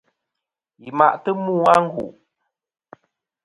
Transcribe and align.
Yi 0.81 0.89
ma'tɨ 0.97 1.31
mu 1.43 1.53
a 1.73 1.75
ngu'. 1.85 2.11